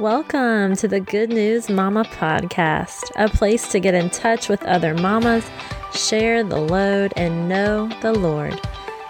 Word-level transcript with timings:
Welcome 0.00 0.76
to 0.76 0.88
the 0.88 1.00
Good 1.00 1.28
News 1.28 1.68
Mama 1.68 2.04
podcast, 2.04 3.10
a 3.16 3.28
place 3.28 3.68
to 3.68 3.78
get 3.78 3.92
in 3.92 4.08
touch 4.08 4.48
with 4.48 4.62
other 4.62 4.94
mamas, 4.94 5.44
share 5.92 6.42
the 6.42 6.58
load, 6.58 7.12
and 7.16 7.50
know 7.50 7.86
the 8.00 8.14
Lord. 8.14 8.58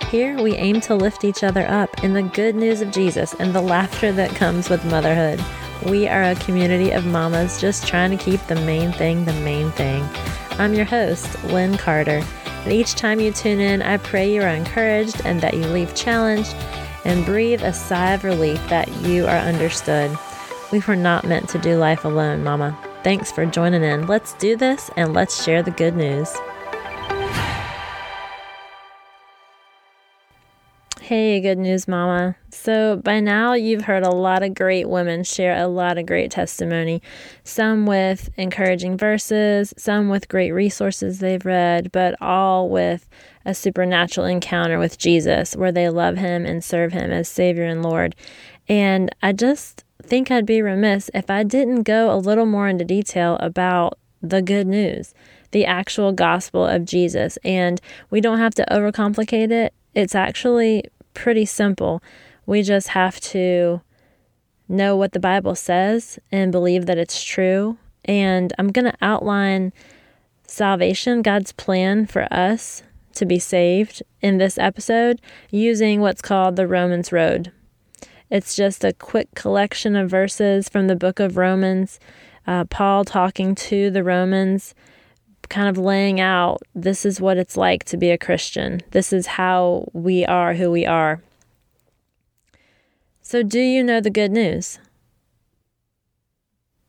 Here 0.08 0.42
we 0.42 0.56
aim 0.56 0.80
to 0.80 0.96
lift 0.96 1.22
each 1.22 1.44
other 1.44 1.64
up 1.68 2.02
in 2.02 2.14
the 2.14 2.24
good 2.24 2.56
news 2.56 2.80
of 2.80 2.90
Jesus 2.90 3.34
and 3.34 3.54
the 3.54 3.60
laughter 3.60 4.10
that 4.10 4.34
comes 4.34 4.68
with 4.68 4.84
motherhood. 4.84 5.40
We 5.88 6.08
are 6.08 6.24
a 6.24 6.34
community 6.34 6.90
of 6.90 7.06
mamas 7.06 7.60
just 7.60 7.86
trying 7.86 8.10
to 8.10 8.24
keep 8.24 8.44
the 8.48 8.56
main 8.56 8.90
thing 8.90 9.24
the 9.24 9.32
main 9.44 9.70
thing. 9.70 10.02
I'm 10.58 10.74
your 10.74 10.86
host, 10.86 11.44
Lynn 11.44 11.76
Carter, 11.76 12.20
and 12.64 12.72
each 12.72 12.96
time 12.96 13.20
you 13.20 13.30
tune 13.30 13.60
in, 13.60 13.80
I 13.80 13.98
pray 13.98 14.34
you 14.34 14.42
are 14.42 14.48
encouraged 14.48 15.22
and 15.24 15.40
that 15.40 15.54
you 15.54 15.66
leave 15.66 15.94
challenged 15.94 16.56
and 17.04 17.24
breathe 17.24 17.62
a 17.62 17.72
sigh 17.72 18.14
of 18.14 18.24
relief 18.24 18.60
that 18.68 18.88
you 19.02 19.28
are 19.28 19.38
understood. 19.38 20.18
We 20.72 20.78
were 20.80 20.96
not 20.96 21.24
meant 21.24 21.48
to 21.50 21.58
do 21.58 21.76
life 21.76 22.04
alone, 22.04 22.44
Mama. 22.44 22.78
Thanks 23.02 23.32
for 23.32 23.44
joining 23.44 23.82
in. 23.82 24.06
Let's 24.06 24.34
do 24.34 24.56
this 24.56 24.88
and 24.96 25.14
let's 25.14 25.42
share 25.42 25.62
the 25.62 25.72
good 25.72 25.96
news. 25.96 26.32
Hey, 31.00 31.40
good 31.40 31.58
news, 31.58 31.88
Mama. 31.88 32.36
So, 32.52 33.00
by 33.02 33.18
now, 33.18 33.54
you've 33.54 33.82
heard 33.82 34.04
a 34.04 34.14
lot 34.14 34.44
of 34.44 34.54
great 34.54 34.88
women 34.88 35.24
share 35.24 35.60
a 35.60 35.66
lot 35.66 35.98
of 35.98 36.06
great 36.06 36.30
testimony, 36.30 37.02
some 37.42 37.84
with 37.84 38.30
encouraging 38.36 38.96
verses, 38.96 39.74
some 39.76 40.08
with 40.08 40.28
great 40.28 40.52
resources 40.52 41.18
they've 41.18 41.44
read, 41.44 41.90
but 41.90 42.14
all 42.22 42.68
with 42.68 43.08
a 43.44 43.54
supernatural 43.54 44.24
encounter 44.24 44.78
with 44.78 44.98
Jesus 44.98 45.56
where 45.56 45.72
they 45.72 45.88
love 45.88 46.16
Him 46.16 46.46
and 46.46 46.62
serve 46.62 46.92
Him 46.92 47.10
as 47.10 47.28
Savior 47.28 47.64
and 47.64 47.82
Lord. 47.82 48.14
And 48.68 49.12
I 49.20 49.32
just 49.32 49.82
think 50.10 50.30
I'd 50.30 50.44
be 50.44 50.60
remiss 50.60 51.08
if 51.14 51.30
I 51.30 51.44
didn't 51.44 51.84
go 51.84 52.12
a 52.12 52.18
little 52.18 52.44
more 52.44 52.68
into 52.68 52.84
detail 52.84 53.36
about 53.40 53.96
the 54.20 54.42
good 54.42 54.66
news, 54.66 55.14
the 55.52 55.64
actual 55.64 56.12
gospel 56.12 56.66
of 56.66 56.84
Jesus. 56.84 57.38
And 57.44 57.80
we 58.10 58.20
don't 58.20 58.38
have 58.38 58.54
to 58.56 58.66
overcomplicate 58.70 59.52
it. 59.52 59.72
It's 59.94 60.16
actually 60.16 60.84
pretty 61.14 61.46
simple. 61.46 62.02
We 62.44 62.62
just 62.62 62.88
have 62.88 63.20
to 63.20 63.80
know 64.68 64.96
what 64.96 65.12
the 65.12 65.20
Bible 65.20 65.54
says 65.54 66.18
and 66.32 66.50
believe 66.50 66.86
that 66.86 66.98
it's 66.98 67.22
true. 67.22 67.78
And 68.04 68.52
I'm 68.58 68.72
going 68.72 68.86
to 68.86 68.96
outline 69.00 69.72
salvation, 70.46 71.22
God's 71.22 71.52
plan 71.52 72.06
for 72.06 72.26
us 72.32 72.82
to 73.14 73.24
be 73.24 73.38
saved 73.38 74.02
in 74.20 74.38
this 74.38 74.58
episode 74.58 75.20
using 75.50 76.00
what's 76.00 76.22
called 76.22 76.56
the 76.56 76.66
Romans 76.66 77.12
Road. 77.12 77.52
It's 78.30 78.54
just 78.54 78.84
a 78.84 78.92
quick 78.92 79.34
collection 79.34 79.96
of 79.96 80.08
verses 80.08 80.68
from 80.68 80.86
the 80.86 80.94
book 80.94 81.18
of 81.18 81.36
Romans. 81.36 81.98
Uh, 82.46 82.64
Paul 82.64 83.04
talking 83.04 83.56
to 83.56 83.90
the 83.90 84.04
Romans, 84.04 84.74
kind 85.48 85.68
of 85.68 85.76
laying 85.76 86.20
out 86.20 86.62
this 86.74 87.04
is 87.04 87.20
what 87.20 87.36
it's 87.36 87.56
like 87.56 87.84
to 87.84 87.96
be 87.96 88.10
a 88.10 88.18
Christian. 88.18 88.80
This 88.92 89.12
is 89.12 89.26
how 89.26 89.88
we 89.92 90.24
are 90.24 90.54
who 90.54 90.70
we 90.70 90.86
are. 90.86 91.22
So, 93.20 93.42
do 93.42 93.60
you 93.60 93.82
know 93.82 94.00
the 94.00 94.10
good 94.10 94.30
news? 94.30 94.78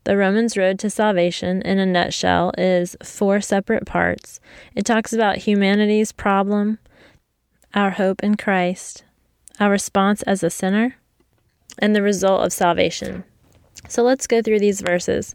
The 0.04 0.16
Romans 0.16 0.56
Road 0.56 0.78
to 0.80 0.90
Salvation, 0.90 1.62
in 1.62 1.78
a 1.78 1.86
nutshell, 1.86 2.52
is 2.58 2.96
four 3.04 3.40
separate 3.40 3.86
parts. 3.86 4.40
It 4.74 4.84
talks 4.84 5.12
about 5.12 5.38
humanity's 5.38 6.10
problem, 6.10 6.78
our 7.74 7.90
hope 7.90 8.22
in 8.22 8.36
Christ, 8.36 9.04
our 9.60 9.70
response 9.70 10.22
as 10.22 10.42
a 10.42 10.50
sinner, 10.50 10.96
and 11.78 11.94
the 11.94 12.02
result 12.02 12.44
of 12.44 12.52
salvation. 12.52 13.24
So 13.88 14.02
let's 14.02 14.26
go 14.26 14.42
through 14.42 14.60
these 14.60 14.80
verses. 14.80 15.34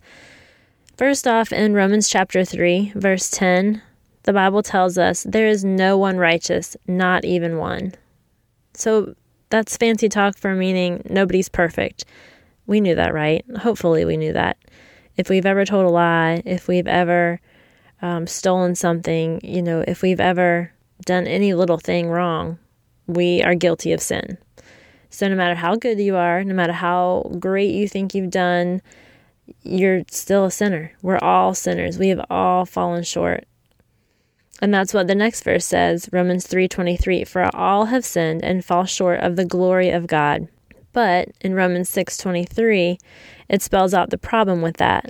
First 0.97 1.27
off, 1.27 1.52
in 1.52 1.73
Romans 1.73 2.09
chapter 2.09 2.44
3, 2.44 2.94
verse 2.95 3.29
10, 3.29 3.81
the 4.23 4.34
Bible 4.34 4.63
tells 4.63 4.97
us, 4.97 5.23
There 5.23 5.47
is 5.47 5.63
no 5.63 5.97
one 5.97 6.17
righteous, 6.17 6.75
not 6.88 7.23
even 7.23 7.57
one. 7.57 7.94
So 8.73 9.16
that's 9.50 9.78
fancy 9.78 10.09
talk 10.09 10.38
for 10.38 10.53
meaning 10.53 11.03
nobody's 11.09 11.50
perfect. 11.50 12.06
We 12.66 12.81
knew 12.81 12.95
that, 12.95 13.13
right? 13.13 13.45
Hopefully, 13.57 14.06
we 14.06 14.17
knew 14.17 14.33
that. 14.33 14.57
If 15.16 15.29
we've 15.29 15.45
ever 15.45 15.66
told 15.66 15.85
a 15.85 15.89
lie, 15.89 16.41
if 16.45 16.67
we've 16.67 16.88
ever 16.88 17.39
um, 18.01 18.28
stolen 18.28 18.75
something, 18.75 19.39
you 19.44 19.62
know, 19.62 19.83
if 19.88 20.01
we've 20.01 20.19
ever 20.19 20.72
done 21.06 21.28
any 21.28 21.53
little 21.53 21.78
thing 21.78 22.09
wrong, 22.09 22.59
we 23.07 23.41
are 23.41 23.56
guilty 23.56 23.94
of 23.94 24.01
sin. 24.01 24.38
So, 25.17 25.28
no 25.28 25.35
matter 25.35 25.55
how 25.55 25.75
good 25.75 26.00
you 26.00 26.16
are, 26.16 26.44
no 26.44 26.53
matter 26.53 26.73
how 26.73 27.31
great 27.39 27.73
you 27.73 27.88
think 27.88 28.13
you've 28.13 28.29
done, 28.29 28.83
you're 29.63 30.03
still 30.11 30.45
a 30.45 30.51
sinner. 30.51 30.91
We're 31.01 31.17
all 31.17 31.55
sinners. 31.55 31.97
We 31.97 32.09
have 32.09 32.23
all 32.29 32.67
fallen 32.67 33.01
short. 33.01 33.45
And 34.61 34.72
that's 34.72 34.94
what 34.94 35.07
the 35.07 35.16
next 35.16 35.44
verse 35.44 35.66
says, 35.66 36.07
Romans 36.13 36.45
3:23, 36.45 37.23
for 37.23 37.50
all 37.56 37.85
have 37.85 38.06
sinned 38.06 38.44
and 38.44 38.63
fall 38.63 38.85
short 38.85 39.19
of 39.22 39.38
the 39.38 39.45
glory 39.45 39.89
of 39.89 40.06
God. 40.06 40.50
But 40.94 41.29
in 41.41 41.56
Romans 41.56 41.89
6:23, 41.89 43.00
it 43.50 43.63
spells 43.63 43.95
out 43.95 44.11
the 44.11 44.19
problem 44.19 44.61
with 44.61 44.77
that. 44.77 45.09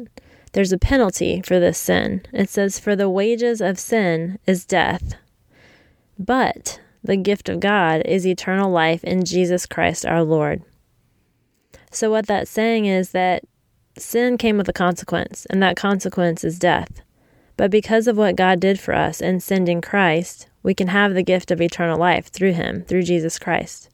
There's 0.54 0.72
a 0.72 0.78
penalty 0.78 1.42
for 1.42 1.60
this 1.60 1.78
sin. 1.78 2.22
It 2.32 2.50
says 2.50 2.80
for 2.80 2.96
the 2.96 3.10
wages 3.10 3.60
of 3.60 3.78
sin 3.78 4.40
is 4.48 4.64
death. 4.64 5.16
But 6.18 6.80
the 7.08 7.18
gift 7.18 7.48
of 7.50 7.60
God 7.62 8.02
is 8.06 8.28
eternal 8.28 8.70
life 8.70 9.04
in 9.04 9.24
Jesus 9.24 9.66
Christ 9.66 10.06
our 10.06 10.24
Lord. 10.24 10.62
So, 11.90 12.12
what 12.12 12.28
that's 12.28 12.52
saying 12.52 12.86
is 12.86 13.12
that 13.12 13.44
sin 13.98 14.38
came 14.38 14.58
with 14.58 14.68
a 14.68 14.74
consequence, 14.74 15.48
and 15.50 15.64
that 15.64 15.78
consequence 15.78 16.44
is 16.44 16.60
death. 16.60 17.02
But 17.56 17.72
because 17.72 18.08
of 18.08 18.18
what 18.18 18.36
God 18.36 18.60
did 18.60 18.80
for 18.80 18.94
us 18.94 19.22
in 19.22 19.40
sending 19.40 19.82
Christ, 19.82 20.48
we 20.62 20.76
can 20.76 20.90
have 20.90 21.14
the 21.14 21.24
gift 21.24 21.50
of 21.50 21.62
eternal 21.62 21.98
life 21.98 22.28
through 22.28 22.54
Him, 22.54 22.84
through 22.84 23.04
Jesus 23.04 23.40
Christ. 23.40 23.90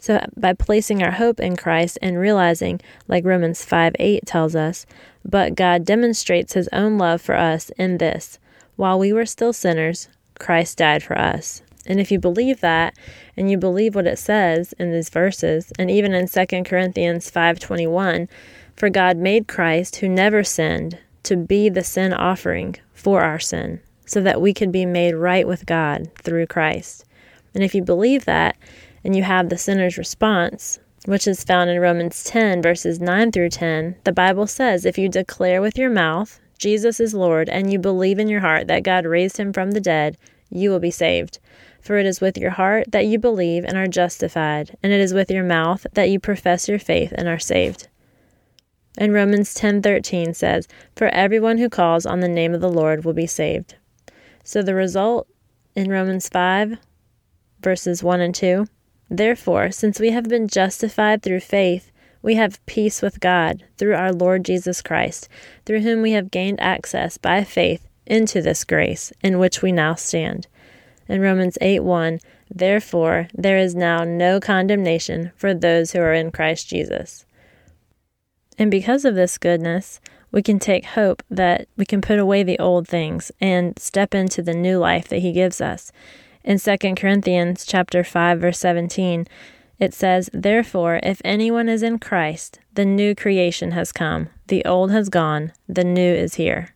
So, 0.00 0.24
by 0.36 0.52
placing 0.52 1.02
our 1.02 1.12
hope 1.12 1.38
in 1.38 1.56
Christ 1.56 1.96
and 2.02 2.18
realizing, 2.18 2.80
like 3.06 3.24
Romans 3.24 3.64
5 3.64 3.94
8 3.98 4.26
tells 4.26 4.56
us, 4.56 4.84
but 5.24 5.54
God 5.54 5.84
demonstrates 5.84 6.54
His 6.54 6.68
own 6.72 6.98
love 6.98 7.22
for 7.22 7.36
us 7.36 7.70
in 7.78 7.98
this 7.98 8.38
while 8.74 8.98
we 8.98 9.12
were 9.12 9.26
still 9.26 9.52
sinners, 9.52 10.08
Christ 10.38 10.78
died 10.78 11.02
for 11.02 11.18
us. 11.18 11.62
And 11.88 11.98
if 11.98 12.12
you 12.12 12.20
believe 12.20 12.60
that 12.60 12.94
and 13.36 13.50
you 13.50 13.56
believe 13.56 13.94
what 13.94 14.06
it 14.06 14.18
says 14.18 14.74
in 14.74 14.92
these 14.92 15.08
verses, 15.08 15.72
and 15.78 15.90
even 15.90 16.12
in 16.12 16.28
2 16.28 16.64
Corinthians 16.64 17.30
5:21, 17.30 18.28
for 18.76 18.90
God 18.90 19.16
made 19.16 19.48
Christ 19.48 19.96
who 19.96 20.08
never 20.08 20.44
sinned 20.44 20.98
to 21.24 21.36
be 21.36 21.68
the 21.68 21.82
sin 21.82 22.12
offering 22.12 22.76
for 22.92 23.22
our 23.22 23.38
sin, 23.40 23.80
so 24.06 24.20
that 24.20 24.40
we 24.40 24.52
could 24.54 24.70
be 24.70 24.86
made 24.86 25.14
right 25.14 25.48
with 25.48 25.66
God 25.66 26.10
through 26.22 26.46
Christ. 26.46 27.04
And 27.54 27.64
if 27.64 27.74
you 27.74 27.82
believe 27.82 28.26
that 28.26 28.56
and 29.02 29.16
you 29.16 29.22
have 29.22 29.48
the 29.48 29.58
sinner's 29.58 29.98
response, 29.98 30.78
which 31.06 31.26
is 31.26 31.42
found 31.42 31.70
in 31.70 31.80
Romans 31.80 32.22
10, 32.24 32.60
verses 32.60 33.00
9 33.00 33.32
through 33.32 33.48
10, 33.48 33.96
the 34.04 34.12
Bible 34.12 34.46
says 34.46 34.84
if 34.84 34.98
you 34.98 35.08
declare 35.08 35.62
with 35.62 35.78
your 35.78 35.90
mouth 35.90 36.38
Jesus 36.58 36.98
is 36.98 37.14
Lord 37.14 37.48
and 37.48 37.72
you 37.72 37.78
believe 37.78 38.18
in 38.18 38.28
your 38.28 38.40
heart 38.40 38.66
that 38.66 38.82
God 38.82 39.06
raised 39.06 39.36
him 39.36 39.52
from 39.52 39.70
the 39.70 39.80
dead, 39.80 40.18
you 40.50 40.70
will 40.70 40.78
be 40.78 40.90
saved. 40.90 41.38
For 41.80 41.98
it 41.98 42.06
is 42.06 42.20
with 42.20 42.36
your 42.36 42.50
heart 42.50 42.90
that 42.90 43.06
you 43.06 43.18
believe 43.18 43.64
and 43.64 43.76
are 43.76 43.86
justified, 43.86 44.76
and 44.82 44.92
it 44.92 45.00
is 45.00 45.14
with 45.14 45.30
your 45.30 45.44
mouth 45.44 45.86
that 45.92 46.10
you 46.10 46.18
profess 46.20 46.68
your 46.68 46.78
faith 46.78 47.12
and 47.16 47.28
are 47.28 47.38
saved. 47.38 47.88
And 48.96 49.12
Romans 49.12 49.54
10:13 49.54 50.34
says, 50.34 50.66
"For 50.96 51.08
everyone 51.08 51.58
who 51.58 51.68
calls 51.68 52.04
on 52.04 52.20
the 52.20 52.28
name 52.28 52.52
of 52.52 52.60
the 52.60 52.70
Lord 52.70 53.04
will 53.04 53.12
be 53.12 53.26
saved." 53.26 53.76
So 54.42 54.62
the 54.62 54.74
result 54.74 55.28
in 55.74 55.90
Romans 55.90 56.28
5 56.28 56.78
verses 57.62 58.02
1 58.02 58.20
and 58.20 58.34
2, 58.34 58.66
therefore, 59.10 59.70
since 59.70 59.98
we 59.98 60.10
have 60.10 60.28
been 60.28 60.48
justified 60.48 61.22
through 61.22 61.40
faith, 61.40 61.90
we 62.22 62.34
have 62.34 62.64
peace 62.66 63.00
with 63.00 63.20
God 63.20 63.64
through 63.76 63.94
our 63.94 64.12
Lord 64.12 64.44
Jesus 64.44 64.82
Christ, 64.82 65.28
through 65.64 65.80
whom 65.80 66.02
we 66.02 66.12
have 66.12 66.30
gained 66.30 66.60
access 66.60 67.18
by 67.18 67.44
faith 67.44 67.87
into 68.08 68.42
this 68.42 68.64
grace 68.64 69.12
in 69.22 69.38
which 69.38 69.62
we 69.62 69.70
now 69.70 69.94
stand 69.94 70.48
in 71.08 71.20
Romans 71.22 71.56
8 71.60 71.80
1, 71.80 72.20
Therefore, 72.50 73.28
there 73.34 73.58
is 73.58 73.74
now 73.74 74.04
no 74.04 74.40
condemnation 74.40 75.32
for 75.36 75.54
those 75.54 75.92
who 75.92 76.00
are 76.00 76.12
in 76.12 76.30
Christ 76.30 76.68
Jesus. 76.68 77.24
And 78.58 78.70
because 78.70 79.04
of 79.04 79.14
this 79.14 79.38
goodness, 79.38 80.00
we 80.30 80.42
can 80.42 80.58
take 80.58 80.84
hope 80.84 81.22
that 81.30 81.68
we 81.76 81.86
can 81.86 82.00
put 82.00 82.18
away 82.18 82.42
the 82.42 82.58
old 82.58 82.86
things 82.86 83.32
and 83.40 83.78
step 83.78 84.14
into 84.14 84.42
the 84.42 84.54
new 84.54 84.78
life 84.78 85.08
that 85.08 85.20
he 85.20 85.32
gives 85.32 85.60
us. 85.60 85.90
In 86.44 86.58
2 86.58 86.94
Corinthians 86.96 87.64
chapter 87.64 88.04
5 88.04 88.40
verse 88.40 88.58
17, 88.58 89.26
it 89.78 89.94
says, 89.94 90.28
"Therefore, 90.32 90.98
if 91.02 91.22
anyone 91.24 91.68
is 91.68 91.82
in 91.82 91.98
Christ, 91.98 92.58
the 92.74 92.84
new 92.84 93.14
creation 93.14 93.70
has 93.72 93.92
come; 93.92 94.28
the 94.48 94.64
old 94.64 94.90
has 94.90 95.08
gone, 95.08 95.52
the 95.68 95.84
new 95.84 96.12
is 96.12 96.34
here." 96.34 96.74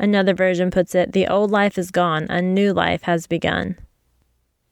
Another 0.00 0.32
version 0.32 0.70
puts 0.70 0.94
it, 0.94 1.12
The 1.12 1.28
old 1.28 1.50
life 1.50 1.76
is 1.76 1.90
gone, 1.90 2.26
a 2.30 2.40
new 2.40 2.72
life 2.72 3.02
has 3.02 3.26
begun. 3.26 3.76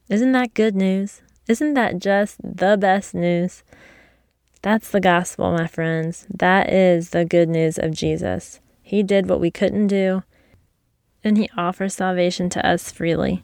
Isn't 0.09 0.33
that 0.33 0.55
good 0.55 0.75
news? 0.75 1.21
Isn't 1.47 1.75
that 1.75 1.99
just 1.99 2.39
the 2.43 2.79
best 2.79 3.15
news? 3.15 3.63
That's 4.63 4.91
the 4.91 5.01
gospel, 5.01 5.53
my 5.53 5.67
friends. 5.67 6.27
That 6.35 6.73
is 6.73 7.11
the 7.11 7.27
good 7.27 7.51
news 7.51 7.79
of 7.79 7.93
Jesus. 7.93 8.61
He 8.81 9.03
did 9.03 9.29
what 9.29 9.39
we 9.39 9.51
couldn't 9.51 9.89
do, 9.89 10.23
and 11.23 11.37
He 11.37 11.51
offers 11.59 11.97
salvation 11.97 12.49
to 12.49 12.67
us 12.67 12.91
freely. 12.91 13.43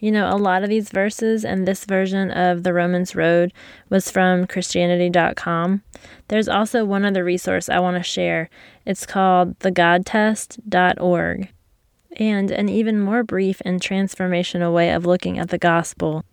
You 0.00 0.10
know, 0.10 0.34
a 0.34 0.36
lot 0.36 0.62
of 0.62 0.70
these 0.70 0.88
verses 0.88 1.44
and 1.44 1.68
this 1.68 1.84
version 1.84 2.30
of 2.30 2.62
the 2.62 2.72
Romans 2.72 3.14
Road 3.14 3.52
was 3.90 4.10
from 4.10 4.46
Christianity.com. 4.46 5.82
There's 6.28 6.48
also 6.48 6.84
one 6.86 7.04
other 7.04 7.22
resource 7.22 7.68
I 7.68 7.80
want 7.80 7.98
to 7.98 8.02
share. 8.02 8.48
It's 8.86 9.04
called 9.04 9.58
thegodtest.org. 9.58 11.48
And 12.16 12.50
an 12.50 12.68
even 12.68 13.00
more 13.00 13.22
brief 13.22 13.60
and 13.64 13.80
transformational 13.80 14.74
way 14.74 14.90
of 14.90 15.06
looking 15.06 15.38
at 15.38 15.50
the 15.50 15.58
gospel 15.58 16.24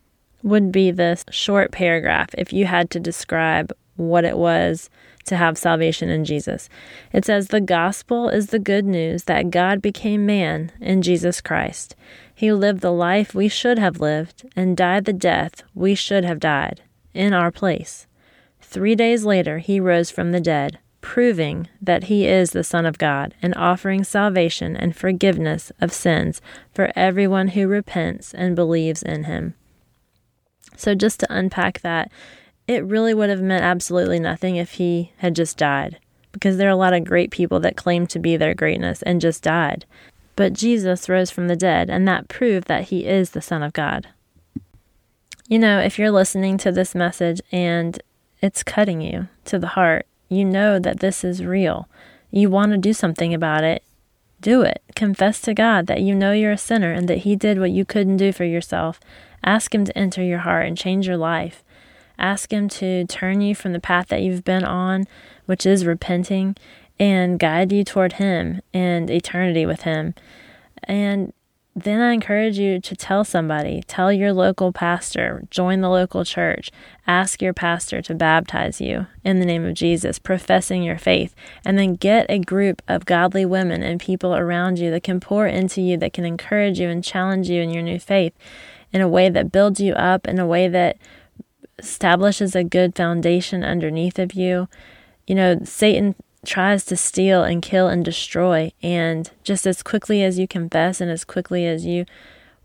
would 0.44 0.72
be 0.72 0.90
this 0.90 1.26
short 1.30 1.72
paragraph 1.72 2.30
if 2.38 2.54
you 2.54 2.66
had 2.66 2.90
to 2.92 3.00
describe 3.00 3.72
what 3.98 4.24
it 4.24 4.38
was 4.38 4.90
to 5.28 5.38
have 5.38 5.58
salvation 5.58 6.10
in 6.10 6.26
Jesus. 6.26 6.70
It 7.14 7.26
says, 7.26 7.48
The 7.48 7.62
gospel 7.62 8.30
is 8.30 8.48
the 8.48 8.60
good 8.60 8.86
news 8.86 9.26
that 9.26 9.52
God 9.52 9.82
became 9.82 10.26
man 10.26 10.72
in 10.82 11.02
Jesus 11.02 11.42
Christ. 11.42 11.96
He 12.34 12.52
lived 12.52 12.82
the 12.82 12.92
life 12.92 13.34
we 13.34 13.48
should 13.48 13.80
have 13.80 14.00
lived 14.00 14.46
and 14.56 14.76
died 14.76 15.06
the 15.06 15.14
death 15.14 15.64
we 15.74 15.96
should 15.96 16.24
have 16.24 16.40
died 16.40 16.82
in 17.14 17.34
our 17.34 17.52
place. 17.52 18.08
Three 18.62 18.96
days 18.96 19.26
later, 19.26 19.60
he 19.60 19.80
rose 19.80 20.12
from 20.12 20.32
the 20.32 20.42
dead, 20.42 20.80
proving 21.02 21.70
that 21.82 22.06
he 22.06 22.28
is 22.28 22.52
the 22.52 22.64
Son 22.64 22.86
of 22.86 22.98
God 22.98 23.34
and 23.42 23.56
offering 23.56 24.04
salvation 24.04 24.76
and 24.76 24.96
forgiveness 24.96 25.72
of 25.80 25.94
sins 25.94 26.42
for 26.74 26.92
everyone 26.96 27.50
who 27.50 27.68
repents 27.68 28.34
and 28.34 28.56
believes 28.56 29.02
in 29.02 29.24
him. 29.24 29.54
So, 30.76 30.94
just 30.94 31.22
to 31.22 31.34
unpack 31.34 31.82
that, 31.82 32.12
it 32.68 32.84
really 32.84 33.14
would 33.14 33.30
have 33.30 33.42
meant 33.42 33.64
absolutely 33.64 34.20
nothing 34.20 34.58
if 34.58 34.74
he 34.74 35.14
had 35.18 35.36
just 35.36 35.58
died, 35.58 36.00
because 36.32 36.58
there 36.58 36.68
are 36.68 36.72
a 36.72 36.76
lot 36.76 36.94
of 36.94 37.06
great 37.06 37.32
people 37.32 37.60
that 37.62 37.78
claim 37.78 38.06
to 38.08 38.20
be 38.20 38.38
their 38.38 38.54
greatness 38.54 39.02
and 39.04 39.22
just 39.22 39.42
died. 39.44 39.86
But 40.36 40.54
Jesus 40.54 41.10
rose 41.10 41.32
from 41.32 41.48
the 41.48 41.56
dead, 41.56 41.90
and 41.90 42.08
that 42.08 42.28
proved 42.28 42.68
that 42.68 42.86
he 42.86 43.08
is 43.08 43.32
the 43.32 43.42
Son 43.42 43.64
of 43.64 43.74
God. 43.74 44.10
You 45.48 45.60
know, 45.60 45.80
if 45.80 45.98
you're 45.98 46.12
listening 46.12 46.58
to 46.60 46.72
this 46.72 46.94
message 46.94 47.42
and 47.52 48.02
it's 48.42 48.64
cutting 48.64 49.02
you 49.02 49.30
to 49.46 49.58
the 49.58 49.68
heart, 49.68 50.06
you 50.28 50.44
know 50.44 50.78
that 50.78 51.00
this 51.00 51.24
is 51.24 51.44
real. 51.44 51.88
You 52.30 52.50
want 52.50 52.74
to 52.74 52.78
do 52.78 52.92
something 52.92 53.34
about 53.34 53.64
it. 53.64 53.82
Do 54.42 54.62
it. 54.62 54.84
Confess 54.96 55.42
to 55.42 55.54
God 55.54 55.88
that 55.88 56.02
you 56.02 56.14
know 56.14 56.34
you're 56.34 56.52
a 56.52 56.58
sinner 56.58 56.92
and 56.92 57.08
that 57.08 57.20
He 57.20 57.36
did 57.36 57.60
what 57.60 57.72
you 57.72 57.86
couldn't 57.86 58.18
do 58.18 58.32
for 58.32 58.44
yourself. 58.44 59.00
Ask 59.44 59.74
Him 59.74 59.86
to 59.86 59.98
enter 59.98 60.22
your 60.22 60.40
heart 60.40 60.68
and 60.68 60.78
change 60.78 61.08
your 61.08 61.18
life. 61.18 61.64
Ask 62.20 62.52
Him 62.52 62.70
to 62.70 63.06
turn 63.06 63.42
you 63.42 63.56
from 63.56 63.74
the 63.74 63.80
path 63.80 64.08
that 64.08 64.22
you've 64.22 64.44
been 64.44 64.64
on, 64.64 65.06
which 65.46 65.66
is 65.66 65.86
repenting, 65.86 66.56
and 67.00 67.40
guide 67.40 67.72
you 67.72 67.84
toward 67.84 68.14
Him 68.14 68.62
and 68.74 69.10
eternity 69.10 69.66
with 69.66 69.82
Him. 69.82 70.16
And 70.84 71.34
then 71.76 72.02
I 72.02 72.14
encourage 72.14 72.58
you 72.58 72.80
to 72.82 72.96
tell 72.96 73.24
somebody, 73.24 73.84
tell 73.86 74.12
your 74.12 74.34
local 74.34 74.72
pastor, 74.72 75.44
join 75.52 75.82
the 75.82 75.92
local 75.92 76.26
church, 76.26 76.72
ask 77.06 77.40
your 77.40 77.54
pastor 77.54 78.02
to 78.02 78.16
baptize 78.16 78.82
you 78.82 79.06
in 79.24 79.40
the 79.40 79.46
name 79.46 79.64
of 79.64 79.76
Jesus, 79.76 80.18
professing 80.18 80.82
your 80.82 80.98
faith, 80.98 81.36
and 81.64 81.78
then 81.78 81.94
get 81.94 82.26
a 82.30 82.40
group 82.40 82.82
of 82.88 83.06
godly 83.06 83.46
women 83.46 83.84
and 83.84 84.00
people 84.00 84.36
around 84.36 84.80
you 84.80 84.90
that 84.90 85.04
can 85.04 85.20
pour 85.20 85.46
into 85.46 85.80
you, 85.80 85.98
that 85.98 86.14
can 86.14 86.26
encourage 86.26 86.80
you 86.80 86.90
and 86.90 87.04
challenge 87.04 87.48
you 87.48 87.62
in 87.62 87.70
your 87.70 87.84
new 87.84 88.00
faith 88.00 88.34
in 88.92 89.02
a 89.02 89.08
way 89.08 89.30
that 89.30 89.52
builds 89.52 89.80
you 89.80 89.94
up, 89.94 90.28
in 90.28 90.40
a 90.40 90.48
way 90.48 90.68
that 90.68 90.98
establishes 91.80 92.56
a 92.56 92.64
good 92.64 92.96
foundation 92.96 93.64
underneath 93.64 94.20
of 94.20 94.34
you. 94.34 94.68
You 95.26 95.36
know, 95.36 95.60
Satan 95.64 96.16
tries 96.46 96.86
to 96.86 96.98
steal 96.98 97.44
and 97.44 97.62
kill 97.62 97.88
and 97.88 98.04
destroy. 98.04 98.72
And 98.82 99.30
just 99.44 99.68
as 99.68 99.84
quickly 99.84 100.24
as 100.24 100.40
you 100.40 100.48
confess 100.48 101.02
and 101.02 101.12
as 101.12 101.24
quickly 101.24 101.66
as 101.66 101.86
you 101.86 102.06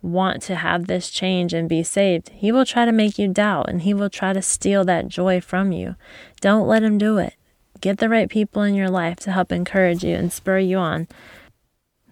want 0.00 0.42
to 0.42 0.56
have 0.56 0.86
this 0.86 1.10
change 1.10 1.52
and 1.52 1.68
be 1.68 1.82
saved, 1.82 2.30
he 2.30 2.50
will 2.50 2.64
try 2.64 2.84
to 2.84 2.92
make 2.92 3.18
you 3.18 3.28
doubt 3.28 3.68
and 3.68 3.82
he 3.82 3.94
will 3.94 4.10
try 4.10 4.32
to 4.32 4.42
steal 4.42 4.84
that 4.84 5.08
joy 5.08 5.40
from 5.40 5.72
you. 5.72 5.96
Don't 6.40 6.66
let 6.66 6.82
him 6.82 6.98
do 6.98 7.18
it. 7.18 7.34
Get 7.80 7.98
the 7.98 8.08
right 8.08 8.28
people 8.28 8.62
in 8.62 8.74
your 8.74 8.90
life 8.90 9.16
to 9.20 9.32
help 9.32 9.50
encourage 9.50 10.04
you 10.04 10.14
and 10.14 10.32
spur 10.32 10.58
you 10.58 10.78
on. 10.78 11.08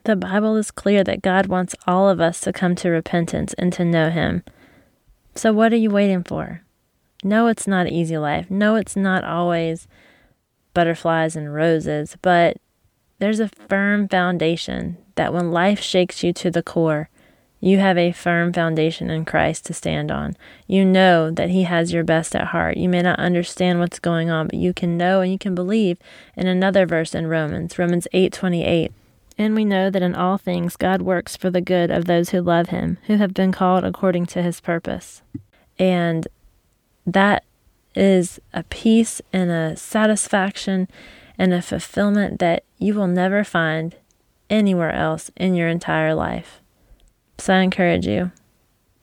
The 0.05 0.17
Bible 0.17 0.56
is 0.56 0.70
clear 0.70 1.05
that 1.05 1.23
God 1.23 1.47
wants 1.47 1.76
all 1.87 2.08
of 2.08 2.20
us 2.20 2.41
to 2.41 2.52
come 2.52 2.75
to 2.76 2.91
repentance 2.91 3.55
and 3.55 3.73
to 3.75 3.85
know 3.85 4.11
him. 4.11 4.43
So, 5.35 5.52
what 5.52 5.73
are 5.73 5.76
you 5.76 5.91
waiting 5.91 6.25
for? 6.25 6.62
No, 7.23 7.49
it's 7.49 7.67
not 7.67 7.87
an 7.87 7.93
easy 7.93 8.19
life. 8.19 8.51
No, 8.51 8.77
it's 8.77 8.97
not 8.97 9.25
always 9.25 9.87
butterflies 10.75 11.37
and 11.37 11.53
roses, 11.53 12.17
but 12.23 12.57
there's 13.19 13.41
a 13.41 13.49
firm 13.49 14.09
foundation 14.09 14.97
that 15.15 15.33
when 15.33 15.51
life 15.51 15.81
shakes 15.81 16.23
you 16.23 16.33
to 16.33 16.51
the 16.51 16.63
core, 16.63 17.11
you 17.63 17.79
have 17.79 17.99
a 17.99 18.13
firm 18.13 18.55
foundation 18.55 19.11
in 19.11 19.27
Christ 19.27 19.67
to 19.67 19.75
stand 19.75 20.11
on. 20.11 20.35
You 20.67 20.85
know 20.87 21.31
that 21.31 21.51
He 21.51 21.65
has 21.65 21.93
your 21.93 22.05
best 22.05 22.35
at 22.35 22.49
heart. 22.49 22.79
You 22.79 22.89
may 22.89 23.03
not 23.03 23.19
understand 23.19 23.79
what's 23.79 23.99
going 23.99 24.31
on, 24.31 24.47
but 24.47 24.59
you 24.59 24.73
can 24.73 24.97
know 24.97 25.21
and 25.21 25.31
you 25.31 25.39
can 25.39 25.55
believe 25.55 25.99
in 26.37 26.47
another 26.47 26.87
verse 26.87 27.15
in 27.15 27.27
Romans, 27.27 27.79
Romans 27.79 28.09
8 28.15 28.33
28. 28.33 28.93
And 29.37 29.55
we 29.55 29.65
know 29.67 29.91
that 29.91 30.03
in 30.03 30.15
all 30.15 30.39
things 30.39 30.77
God 30.77 31.03
works 31.03 31.37
for 31.37 31.51
the 31.51 31.61
good 31.61 31.91
of 31.91 32.07
those 32.07 32.31
who 32.31 32.41
love 32.41 32.71
Him, 32.71 32.97
who 33.07 33.17
have 33.17 33.35
been 33.35 33.53
called 33.53 33.85
according 33.85 34.27
to 34.27 34.43
His 34.43 34.61
purpose. 34.61 35.21
And 35.79 36.27
that 37.15 37.45
is 37.95 38.41
a 38.53 38.62
peace 38.65 39.21
and 39.33 39.51
a 39.51 39.77
satisfaction 39.77 40.89
and 41.39 41.53
a 41.53 41.62
fulfillment 41.62 42.39
that 42.39 42.65
you 42.79 42.95
will 42.95 43.07
never 43.07 43.45
find 43.45 43.97
anywhere 44.49 44.93
else 44.93 45.31
in 45.37 45.55
your 45.55 45.69
entire 45.69 46.15
life. 46.15 46.61
So 47.39 47.55
I 47.55 47.61
encourage 47.61 48.07
you. 48.07 48.33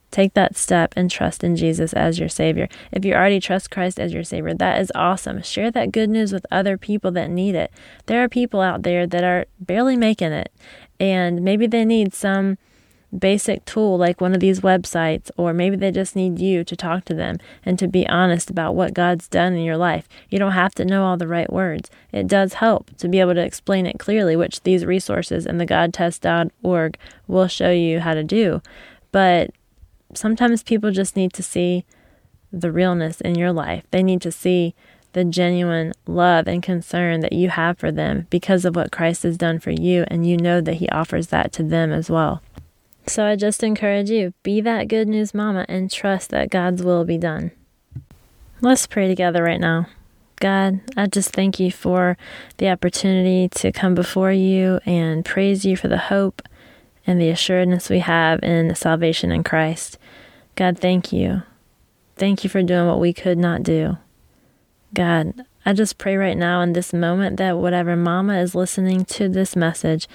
Take 0.10 0.34
that 0.36 0.56
step 0.56 0.94
and 0.96 1.12
trust 1.12 1.44
in 1.44 1.56
Jesus 1.56 1.92
as 1.94 2.18
your 2.18 2.30
Savior. 2.30 2.70
If 2.92 3.04
you 3.04 3.14
already 3.14 3.40
trust 3.40 3.72
Christ 3.72 4.00
as 4.00 4.14
your 4.14 4.24
Savior, 4.24 4.54
that 4.54 4.80
is 4.80 4.92
awesome. 4.96 5.42
Share 5.42 5.70
that 5.72 5.92
good 5.92 6.10
news 6.10 6.32
with 6.32 6.46
other 6.50 6.78
people 6.78 7.12
that 7.12 7.30
need 7.30 7.56
it. 7.56 7.72
There 8.06 8.24
are 8.24 8.30
people 8.30 8.62
out 8.62 8.84
there 8.84 9.06
that 9.06 9.24
are 9.24 9.46
barely 9.60 9.98
making 9.98 10.32
it, 10.32 10.52
and 11.00 11.42
maybe 11.42 11.68
they 11.68 11.84
need 11.84 12.14
some 12.14 12.58
basic 13.18 13.64
tool 13.66 13.98
like 13.98 14.20
one 14.20 14.34
of 14.34 14.40
these 14.40 14.62
websites, 14.62 15.32
or 15.38 15.54
maybe 15.54 15.76
they 15.76 15.92
just 15.92 16.16
need 16.16 16.40
you 16.40 16.64
to 16.64 16.76
talk 16.76 17.06
to 17.06 17.14
them 17.14 17.38
and 17.66 17.80
to 17.80 17.88
be 17.88 18.08
honest 18.08 18.50
about 18.50 18.76
what 18.76 18.94
God's 18.94 19.28
done 19.28 19.54
in 19.54 19.64
your 19.64 19.78
life. 19.78 20.08
You 20.30 20.40
don't 20.40 20.52
have 20.52 20.76
to 20.76 20.86
know 20.86 21.06
all 21.06 21.18
the 21.18 21.28
right 21.28 21.52
words. 21.52 21.90
It 22.12 22.28
does 22.28 22.54
help 22.54 22.96
to 22.98 23.08
be 23.08 23.20
able 23.20 23.36
to 23.36 23.44
explain 23.44 23.86
it 23.86 24.00
clearly, 24.00 24.36
which 24.36 24.64
these 24.64 24.86
resources 24.86 25.46
and 25.46 25.60
the 25.60 25.66
godtest.org 25.66 26.98
will 27.28 27.48
show 27.48 27.72
you 27.72 28.00
how 28.00 28.14
to 28.14 28.24
do. 28.24 28.62
But 29.12 29.52
sometimes 30.14 30.64
people 30.64 30.92
just 30.92 31.16
need 31.16 31.34
to 31.34 31.44
see 31.44 31.86
the 32.52 32.72
realness 32.72 33.22
in 33.22 33.36
your 33.36 33.52
life. 33.52 33.84
They 33.92 34.04
need 34.04 34.22
to 34.22 34.32
see 34.32 34.76
the 35.14 35.24
genuine 35.24 35.94
love 36.06 36.48
and 36.48 36.62
concern 36.62 37.22
that 37.22 37.34
you 37.34 37.50
have 37.50 37.78
for 37.78 37.92
them 37.92 38.28
because 38.30 38.66
of 38.66 38.76
what 38.76 38.92
Christ 38.92 39.24
has 39.24 39.38
done 39.38 39.60
for 39.60 39.72
you, 39.72 40.06
and 40.10 40.28
you 40.28 40.38
know 40.38 40.62
that 40.62 40.76
He 40.76 40.90
offers 40.90 41.28
that 41.28 41.52
to 41.54 41.64
them 41.64 41.92
as 41.92 42.10
well. 42.10 42.42
So 43.08 43.26
I 43.26 43.38
just 43.38 43.64
encourage 43.64 44.10
you 44.10 44.34
be 44.44 44.60
that 44.62 44.90
good 44.90 45.08
news 45.08 45.34
mama 45.34 45.66
and 45.70 45.90
trust 45.90 46.30
that 46.32 46.50
God's 46.50 46.84
will 46.84 47.06
be 47.06 47.18
done. 47.18 47.52
Let's 48.60 48.86
pray 48.86 49.08
together 49.08 49.42
right 49.44 49.62
now. 49.62 49.88
God, 50.40 50.82
I 50.96 51.08
just 51.08 51.32
thank 51.32 51.60
you 51.60 51.72
for 51.72 52.18
the 52.58 52.70
opportunity 52.70 53.50
to 53.50 53.72
come 53.72 53.96
before 53.96 54.32
you 54.32 54.80
and 54.86 55.24
praise 55.24 55.64
you 55.64 55.78
for 55.78 55.88
the 55.88 55.98
hope 55.98 56.42
and 57.08 57.20
the 57.20 57.30
assuredness 57.30 57.90
we 57.90 58.00
have 58.00 58.44
in 58.44 58.76
salvation 58.76 59.32
in 59.32 59.44
Christ. 59.44 59.98
God, 60.56 60.78
thank 60.78 61.14
you. 61.14 61.44
Thank 62.18 62.44
you 62.44 62.50
for 62.50 62.62
doing 62.62 62.88
what 62.88 63.00
we 63.00 63.14
could 63.14 63.38
not 63.38 63.64
do. 63.64 63.98
God, 64.94 65.46
I 65.66 65.74
just 65.74 65.98
pray 65.98 66.18
right 66.18 66.38
now 66.38 66.62
in 66.62 66.74
this 66.74 66.94
moment 66.94 67.38
that 67.38 67.58
whatever 67.58 67.96
mama 67.96 68.40
is 68.40 68.54
listening 68.54 69.06
to 69.06 69.30
this 69.30 69.56
message, 69.56 70.08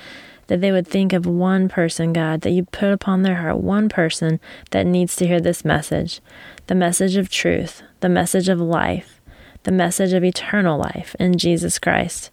that 0.47 0.61
they 0.61 0.73
would 0.73 0.87
think 0.87 1.13
of 1.13 1.27
one 1.27 1.69
person, 1.69 2.13
God, 2.13 2.43
that 2.43 2.51
you 2.51 2.65
put 2.67 2.93
upon 2.93 3.23
their 3.23 3.37
heart, 3.37 3.59
one 3.59 3.89
person 3.89 4.41
that 4.71 4.87
needs 4.87 5.17
to 5.17 5.27
hear 5.27 5.41
this 5.41 5.65
message 5.65 6.21
the 6.69 6.75
message 6.75 7.17
of 7.17 7.29
truth, 7.29 7.83
the 8.01 8.09
message 8.09 8.49
of 8.49 8.61
life, 8.61 9.21
the 9.65 9.73
message 9.73 10.13
of 10.13 10.25
eternal 10.25 10.79
life 10.79 11.15
in 11.19 11.37
Jesus 11.37 11.79
Christ. 11.79 12.31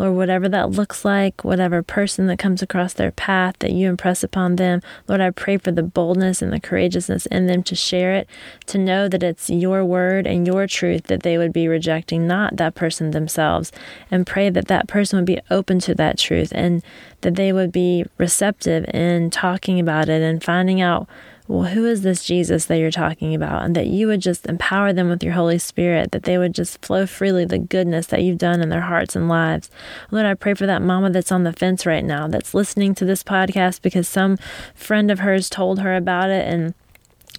Lord, 0.00 0.16
whatever 0.16 0.48
that 0.48 0.70
looks 0.70 1.04
like, 1.04 1.44
whatever 1.44 1.82
person 1.82 2.26
that 2.28 2.38
comes 2.38 2.62
across 2.62 2.94
their 2.94 3.10
path 3.10 3.56
that 3.58 3.72
you 3.72 3.86
impress 3.86 4.24
upon 4.24 4.56
them, 4.56 4.80
Lord, 5.06 5.20
I 5.20 5.28
pray 5.28 5.58
for 5.58 5.72
the 5.72 5.82
boldness 5.82 6.40
and 6.40 6.50
the 6.50 6.58
courageousness 6.58 7.26
in 7.26 7.46
them 7.46 7.62
to 7.64 7.74
share 7.74 8.14
it, 8.14 8.26
to 8.66 8.78
know 8.78 9.08
that 9.08 9.22
it's 9.22 9.50
your 9.50 9.84
word 9.84 10.26
and 10.26 10.46
your 10.46 10.66
truth 10.66 11.04
that 11.04 11.22
they 11.22 11.36
would 11.36 11.52
be 11.52 11.68
rejecting, 11.68 12.26
not 12.26 12.56
that 12.56 12.74
person 12.74 13.10
themselves, 13.10 13.72
and 14.10 14.26
pray 14.26 14.48
that 14.48 14.68
that 14.68 14.88
person 14.88 15.18
would 15.18 15.26
be 15.26 15.40
open 15.50 15.78
to 15.80 15.94
that 15.94 16.16
truth 16.16 16.50
and 16.54 16.82
that 17.20 17.34
they 17.34 17.52
would 17.52 17.70
be 17.70 18.06
receptive 18.16 18.86
in 18.94 19.28
talking 19.30 19.78
about 19.78 20.08
it 20.08 20.22
and 20.22 20.42
finding 20.42 20.80
out 20.80 21.06
well, 21.50 21.64
who 21.64 21.84
is 21.84 22.02
this 22.02 22.24
Jesus 22.24 22.66
that 22.66 22.78
you're 22.78 22.92
talking 22.92 23.34
about? 23.34 23.64
And 23.64 23.74
that 23.74 23.88
you 23.88 24.06
would 24.06 24.20
just 24.20 24.46
empower 24.46 24.92
them 24.92 25.08
with 25.08 25.24
your 25.24 25.32
Holy 25.32 25.58
Spirit, 25.58 26.12
that 26.12 26.22
they 26.22 26.38
would 26.38 26.54
just 26.54 26.80
flow 26.80 27.06
freely 27.06 27.44
the 27.44 27.58
goodness 27.58 28.06
that 28.06 28.22
you've 28.22 28.38
done 28.38 28.60
in 28.60 28.68
their 28.68 28.82
hearts 28.82 29.16
and 29.16 29.28
lives. 29.28 29.68
Lord, 30.12 30.26
I 30.26 30.34
pray 30.34 30.54
for 30.54 30.66
that 30.66 30.80
mama 30.80 31.10
that's 31.10 31.32
on 31.32 31.42
the 31.42 31.52
fence 31.52 31.84
right 31.84 32.04
now, 32.04 32.28
that's 32.28 32.54
listening 32.54 32.94
to 32.94 33.04
this 33.04 33.24
podcast 33.24 33.82
because 33.82 34.06
some 34.06 34.36
friend 34.76 35.10
of 35.10 35.18
hers 35.18 35.50
told 35.50 35.80
her 35.80 35.96
about 35.96 36.30
it 36.30 36.46
and 36.46 36.72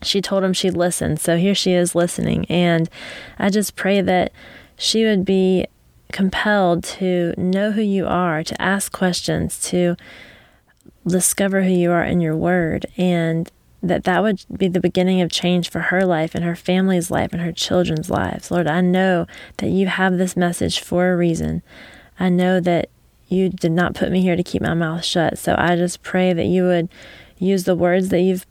she 0.02 0.20
told 0.20 0.44
him 0.44 0.52
she'd 0.52 0.76
listen. 0.76 1.16
So 1.16 1.38
here 1.38 1.56
she 1.56 1.72
is 1.72 1.96
listening. 1.96 2.46
And 2.50 2.90
I 3.40 3.50
just 3.50 3.78
pray 3.78 4.02
that 4.02 4.34
she 4.78 5.06
would 5.06 5.24
be 5.24 5.68
compelled 6.12 6.84
to 6.84 7.34
know 7.38 7.72
who 7.72 7.82
you 7.82 8.08
are, 8.08 8.44
to 8.44 8.62
ask 8.62 8.92
questions, 8.92 9.58
to 9.70 9.96
discover 11.08 11.64
who 11.64 11.72
you 11.72 11.92
are 11.92 12.04
in 12.04 12.20
your 12.20 12.36
word, 12.36 12.86
and 12.98 13.50
that 13.84 14.04
that 14.04 14.22
would 14.22 14.44
be 14.56 14.68
the 14.68 14.80
beginning 14.80 15.22
of 15.22 15.32
change 15.32 15.70
for 15.70 15.80
her 15.80 16.06
life 16.06 16.36
and 16.36 16.44
her 16.44 16.56
family's 16.56 17.10
life 17.10 17.34
and 17.34 17.42
her 17.42 17.52
children's 17.52 18.10
lives. 18.10 18.52
Lord, 18.52 18.68
I 18.68 18.82
know 18.82 19.26
that 19.58 19.70
you 19.70 19.88
have 19.88 20.18
this 20.18 20.38
message 20.38 20.80
for 20.80 21.12
a 21.12 21.18
reason. 21.18 21.64
I 22.20 22.30
know 22.30 22.60
that 22.60 22.90
you 23.28 23.50
did 23.50 23.72
not 23.72 23.96
put 23.96 24.12
me 24.12 24.22
here 24.22 24.36
to 24.36 24.44
keep 24.44 24.62
my 24.62 24.74
mouth 24.74 25.04
shut. 25.04 25.38
So 25.38 25.56
I 25.58 25.76
just 25.76 26.04
pray 26.04 26.34
that 26.34 26.46
you 26.46 26.64
would 26.64 26.90
use 27.38 27.64
the 27.64 27.76
words 27.76 28.10
that 28.10 28.22
you've 28.22 28.46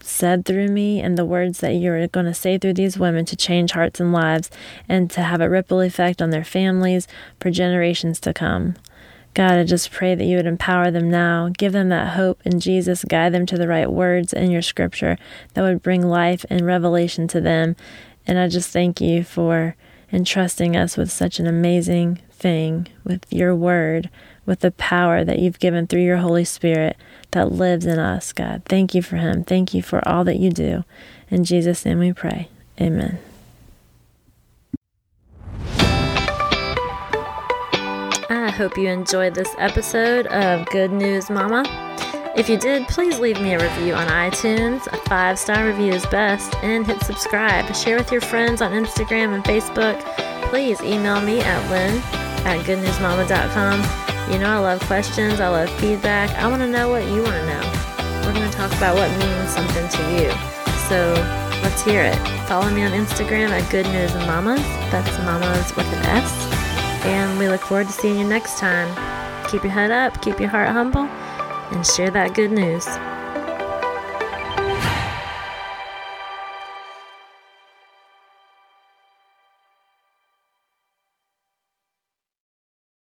said 0.00 0.44
through 0.44 0.68
me 0.68 1.00
and 1.00 1.16
the 1.16 1.24
words 1.24 1.60
that 1.60 1.74
you're 1.74 2.08
going 2.08 2.26
to 2.26 2.34
say 2.34 2.58
through 2.58 2.74
these 2.74 2.98
women 2.98 3.24
to 3.26 3.36
change 3.36 3.72
hearts 3.72 4.00
and 4.00 4.12
lives 4.12 4.50
and 4.88 5.10
to 5.10 5.22
have 5.22 5.40
a 5.40 5.48
ripple 5.48 5.80
effect 5.80 6.20
on 6.20 6.30
their 6.30 6.42
families 6.42 7.06
for 7.40 7.50
generations 7.50 8.18
to 8.18 8.32
come. 8.32 8.74
God, 9.34 9.52
I 9.52 9.64
just 9.64 9.90
pray 9.90 10.14
that 10.14 10.24
you 10.24 10.36
would 10.36 10.46
empower 10.46 10.90
them 10.90 11.10
now, 11.10 11.50
give 11.56 11.72
them 11.72 11.88
that 11.88 12.16
hope 12.16 12.40
in 12.44 12.60
Jesus, 12.60 13.04
guide 13.04 13.32
them 13.32 13.46
to 13.46 13.56
the 13.56 13.68
right 13.68 13.90
words 13.90 14.32
in 14.32 14.50
your 14.50 14.62
scripture 14.62 15.16
that 15.54 15.62
would 15.62 15.82
bring 15.82 16.06
life 16.06 16.44
and 16.50 16.66
revelation 16.66 17.26
to 17.28 17.40
them. 17.40 17.74
And 18.26 18.38
I 18.38 18.48
just 18.48 18.70
thank 18.70 19.00
you 19.00 19.24
for 19.24 19.74
entrusting 20.12 20.76
us 20.76 20.96
with 20.96 21.10
such 21.10 21.38
an 21.38 21.46
amazing 21.46 22.20
thing, 22.30 22.88
with 23.04 23.24
your 23.32 23.56
word, 23.56 24.10
with 24.44 24.60
the 24.60 24.72
power 24.72 25.24
that 25.24 25.38
you've 25.38 25.58
given 25.58 25.86
through 25.86 26.02
your 26.02 26.18
Holy 26.18 26.44
Spirit 26.44 26.96
that 27.30 27.52
lives 27.52 27.86
in 27.86 27.98
us, 27.98 28.32
God. 28.32 28.62
Thank 28.66 28.94
you 28.94 29.00
for 29.00 29.16
him. 29.16 29.44
Thank 29.44 29.72
you 29.72 29.82
for 29.82 30.06
all 30.06 30.24
that 30.24 30.38
you 30.38 30.50
do. 30.50 30.84
In 31.30 31.44
Jesus' 31.44 31.84
name 31.86 32.00
we 32.00 32.12
pray. 32.12 32.48
Amen. 32.80 33.18
Hope 38.52 38.76
you 38.76 38.88
enjoyed 38.88 39.34
this 39.34 39.54
episode 39.56 40.26
of 40.26 40.66
Good 40.66 40.92
News 40.92 41.30
Mama. 41.30 41.64
If 42.36 42.50
you 42.50 42.58
did, 42.58 42.86
please 42.86 43.18
leave 43.18 43.40
me 43.40 43.54
a 43.54 43.58
review 43.58 43.94
on 43.94 44.06
iTunes. 44.08 44.86
A 44.92 44.96
five 45.08 45.38
star 45.38 45.66
review 45.66 45.92
is 45.92 46.04
best. 46.06 46.54
And 46.56 46.86
hit 46.86 47.02
subscribe. 47.02 47.74
Share 47.74 47.96
with 47.96 48.12
your 48.12 48.20
friends 48.20 48.60
on 48.60 48.72
Instagram 48.72 49.34
and 49.34 49.42
Facebook. 49.42 49.98
Please 50.50 50.82
email 50.82 51.20
me 51.22 51.40
at 51.40 51.70
lynn 51.70 51.96
at 52.46 52.64
goodnewsmama.com. 52.66 54.32
You 54.32 54.38
know, 54.38 54.50
I 54.50 54.58
love 54.58 54.80
questions, 54.80 55.40
I 55.40 55.48
love 55.48 55.70
feedback. 55.80 56.30
I 56.38 56.46
want 56.46 56.60
to 56.60 56.68
know 56.68 56.90
what 56.90 57.06
you 57.06 57.22
want 57.22 57.34
to 57.34 57.46
know. 57.46 58.22
We're 58.26 58.34
going 58.34 58.50
to 58.50 58.56
talk 58.56 58.70
about 58.76 58.96
what 58.96 59.10
means 59.18 59.48
something 59.48 59.88
to 59.88 60.02
you. 60.12 60.30
So 60.88 61.14
let's 61.62 61.82
hear 61.82 62.02
it. 62.02 62.16
Follow 62.46 62.70
me 62.70 62.84
on 62.84 62.92
Instagram 62.92 63.48
at 63.48 63.70
Good 63.70 63.86
News 63.86 64.14
Mamas. 64.26 64.60
That's 64.92 65.18
Mamas 65.24 65.74
with 65.74 65.86
an 65.86 66.04
S 66.04 66.61
and 67.04 67.38
we 67.38 67.48
look 67.48 67.60
forward 67.62 67.86
to 67.86 67.92
seeing 67.92 68.18
you 68.18 68.26
next 68.26 68.58
time. 68.58 68.88
Keep 69.50 69.64
your 69.64 69.72
head 69.72 69.90
up, 69.90 70.20
keep 70.22 70.40
your 70.40 70.48
heart 70.48 70.68
humble, 70.68 71.02
and 71.72 71.86
share 71.86 72.10
that 72.10 72.34
good 72.34 72.52
news. 72.52 72.86